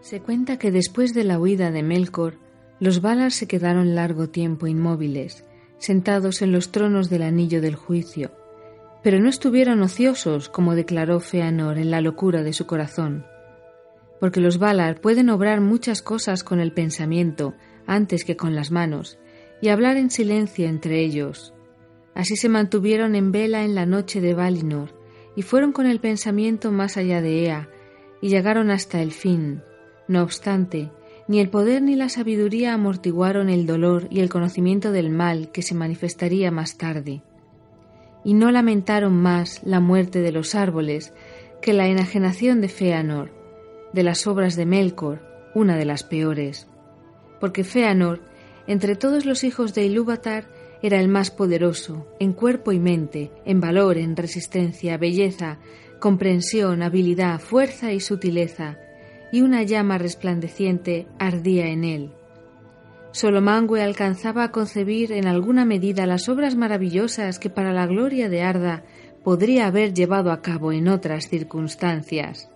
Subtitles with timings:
[0.00, 2.38] Se cuenta que después de la huida de Melkor,
[2.78, 5.44] los Valar se quedaron largo tiempo inmóviles,
[5.78, 8.32] sentados en los tronos del anillo del juicio,
[9.02, 13.26] pero no estuvieron ociosos, como declaró Feanor en la locura de su corazón,
[14.20, 17.54] porque los Valar pueden obrar muchas cosas con el pensamiento
[17.86, 19.18] antes que con las manos,
[19.60, 21.52] y hablar en silencio entre ellos.
[22.14, 24.98] Así se mantuvieron en vela en la noche de Valinor,
[25.36, 27.68] y fueron con el pensamiento más allá de Ea,
[28.22, 29.62] y llegaron hasta el fin.
[30.10, 30.90] No obstante,
[31.28, 35.62] ni el poder ni la sabiduría amortiguaron el dolor y el conocimiento del mal que
[35.62, 37.22] se manifestaría más tarde.
[38.24, 41.12] Y no lamentaron más la muerte de los árboles
[41.62, 43.30] que la enajenación de Feanor,
[43.92, 45.22] de las obras de Melkor,
[45.54, 46.66] una de las peores.
[47.38, 48.20] Porque Feanor,
[48.66, 50.48] entre todos los hijos de Ilúvatar,
[50.82, 55.60] era el más poderoso, en cuerpo y mente, en valor, en resistencia, belleza,
[56.00, 58.76] comprensión, habilidad, fuerza y sutileza,
[59.32, 62.12] y una llama resplandeciente ardía en él.
[63.12, 68.28] Solo Mangue alcanzaba a concebir en alguna medida las obras maravillosas que para la gloria
[68.28, 68.84] de Arda
[69.24, 72.50] podría haber llevado a cabo en otras circunstancias.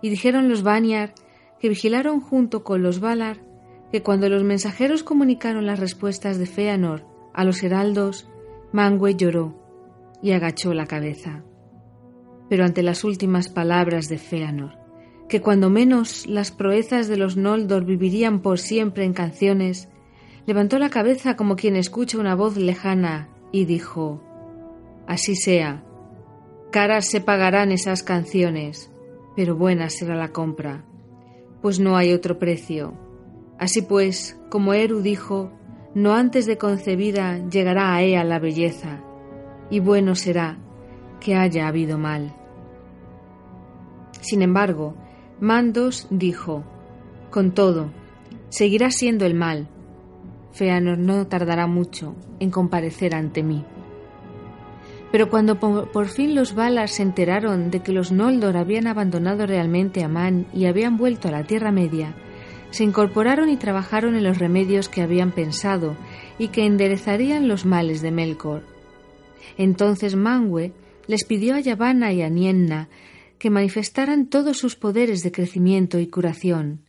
[0.00, 1.12] Y dijeron los Banyar,
[1.60, 3.38] que vigilaron junto con los Valar,
[3.92, 8.28] que cuando los mensajeros comunicaron las respuestas de Feanor a los heraldos,
[8.72, 9.54] Mangue lloró
[10.22, 11.42] y agachó la cabeza.
[12.48, 14.79] Pero ante las últimas palabras de Feanor,
[15.30, 19.88] que cuando menos las proezas de los Noldor vivirían por siempre en canciones,
[20.44, 24.20] levantó la cabeza como quien escucha una voz lejana y dijo,
[25.06, 25.84] Así sea,
[26.72, 28.90] caras se pagarán esas canciones,
[29.36, 30.84] pero buena será la compra,
[31.62, 32.94] pues no hay otro precio.
[33.56, 35.52] Así pues, como Eru dijo,
[35.94, 39.00] no antes de concebida llegará a ella la belleza,
[39.70, 40.58] y bueno será
[41.20, 42.34] que haya habido mal.
[44.22, 44.96] Sin embargo,
[45.40, 46.64] Mandos dijo,
[47.30, 47.90] con todo,
[48.50, 49.68] seguirá siendo el mal.
[50.52, 53.64] Feanor no tardará mucho en comparecer ante mí.
[55.10, 60.04] Pero cuando por, fin los Valar se enteraron de que los Noldor habían abandonado realmente
[60.04, 62.14] a Man y habían vuelto a la Tierra Media,
[62.70, 65.96] se incorporaron y trabajaron en los remedios que habían pensado
[66.38, 68.62] y que enderezarían los males de Melkor.
[69.56, 70.72] Entonces Mangue
[71.06, 72.88] les pidió a Yavanna y a Nienna
[73.40, 76.84] que manifestaran todos sus poderes de crecimiento y curación,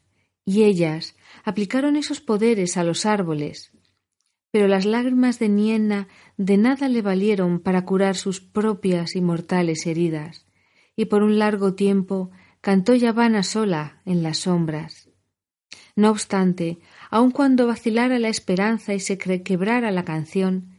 [0.45, 3.72] y ellas aplicaron esos poderes a los árboles.
[4.51, 9.88] Pero las lágrimas de Nienna de nada le valieron para curar sus propias y mortales
[9.88, 10.45] heridas,
[10.95, 15.09] y por un largo tiempo cantó Yavanna sola en las sombras.
[15.95, 16.79] No obstante,
[17.09, 20.78] aun cuando vacilara la esperanza y se quebrara la canción,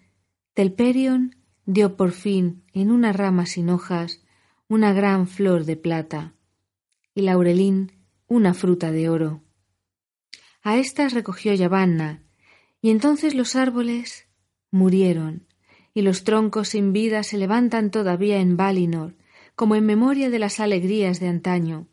[0.53, 1.34] Telperion
[1.65, 4.22] dio por fin en una rama sin hojas
[4.72, 6.33] una gran flor de plata
[7.15, 7.93] y Laurelín
[8.27, 9.43] una fruta de oro.
[10.62, 12.22] A estas recogió Yavanna,
[12.81, 14.28] y entonces los árboles
[14.71, 15.47] murieron,
[15.93, 19.15] y los troncos sin vida se levantan todavía en Valinor,
[19.56, 21.87] como en memoria de las alegrías de antaño,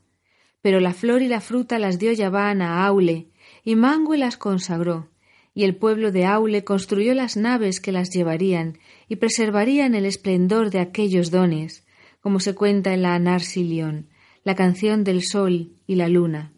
[0.62, 3.28] pero la flor y la fruta las dio Yaván a Aule,
[3.66, 5.10] y Mangue las consagró,
[5.54, 8.78] y el pueblo de Aule construyó las naves que las llevarían
[9.10, 11.84] y preservarían el esplendor de aquellos dones,
[12.20, 14.10] como se cuenta en la Anarsilion,
[14.44, 16.54] la canción del sol y la luna.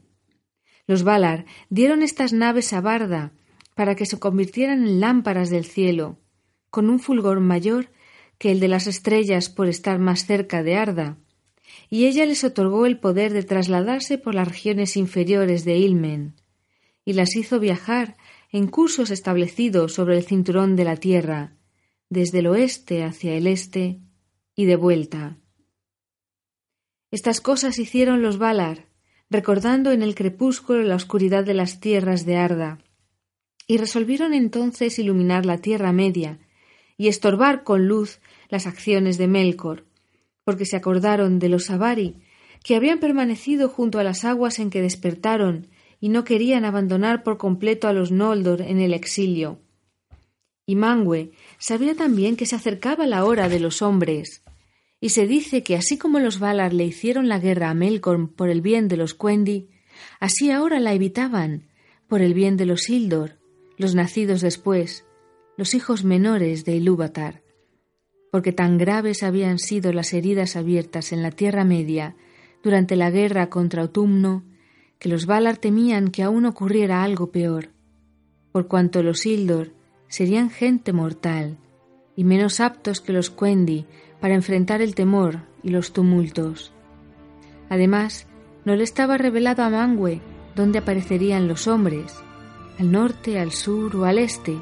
[0.88, 3.34] Los Valar dieron estas naves a Barda
[3.76, 6.20] para que se convirtieran en lámparas del cielo,
[6.70, 7.90] con un fulgor mayor
[8.38, 11.18] que el de las estrellas por estar más cerca de Arda,
[11.90, 16.36] y ella les otorgó el poder de trasladarse por las regiones inferiores de Ilmen,
[17.06, 18.18] y las hizo viajar
[18.52, 21.56] en cursos establecidos sobre el cinturón de la tierra,
[22.10, 24.00] desde el oeste hacia el este
[24.56, 25.38] y de vuelta.
[27.12, 28.88] Estas cosas hicieron los Valar,
[29.30, 32.80] recordando en el crepúsculo la oscuridad de las tierras de Arda,
[33.68, 36.40] y resolvieron entonces iluminar la Tierra Media
[36.98, 38.20] y estorbar con luz
[38.50, 39.86] las acciones de Melkor,
[40.46, 42.16] porque se acordaron de los Avari,
[42.64, 45.68] que habían permanecido junto a las aguas en que despertaron
[46.00, 49.60] y no querían abandonar por completo a los Noldor en el exilio.
[50.66, 54.44] Y Mangue sabía también que se acercaba la hora de los hombres,
[55.04, 58.50] y se dice que así como los Valar le hicieron la guerra a Melkorn por
[58.50, 59.68] el bien de los Quendi,
[60.20, 61.64] así ahora la evitaban
[62.08, 63.40] por el bien de los Ildor,
[63.78, 65.06] los nacidos después,
[65.58, 67.42] los hijos menores de Ilúvatar.
[68.32, 72.16] Porque tan graves habían sido las heridas abiertas en la Tierra Media
[72.64, 74.44] durante la guerra contra Autumno,
[75.00, 77.70] que los Valar temían que aún ocurriera algo peor,
[78.52, 79.72] por cuanto los Ildor
[80.08, 81.58] serían gente mortal
[82.16, 83.86] y menos aptos que los Quendi
[84.20, 86.74] para enfrentar el temor y los tumultos.
[87.70, 88.28] Además,
[88.66, 90.22] no le estaba revelado a Mangue
[90.56, 92.14] dónde aparecerían los hombres,
[92.80, 94.58] al norte, al sur o al este.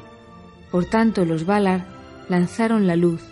[0.70, 1.86] Por tanto, los Valar
[2.28, 3.22] lanzaron la luz,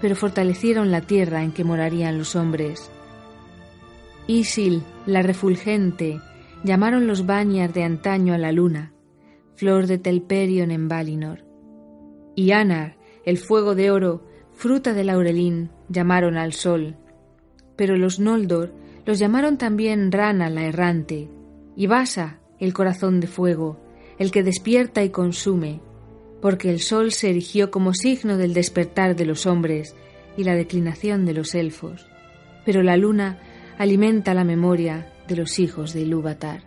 [0.00, 2.90] pero fortalecieron la tierra en que morarían los hombres.
[4.26, 6.20] Isil, la refulgente,
[6.62, 8.92] llamaron los Banyar de antaño a la luna,
[9.56, 11.44] flor de Telperion en Valinor.
[12.36, 12.97] Y Anar,
[13.28, 16.96] el fuego de oro, fruta de laurelín, llamaron al sol.
[17.76, 18.72] Pero los Noldor
[19.04, 21.28] los llamaron también Rana la errante,
[21.76, 23.78] y Basa, el corazón de fuego,
[24.18, 25.82] el que despierta y consume,
[26.40, 29.94] porque el sol se erigió como signo del despertar de los hombres
[30.38, 32.06] y la declinación de los elfos,
[32.64, 33.40] pero la luna
[33.76, 36.62] alimenta la memoria de los hijos de Ilúvatar.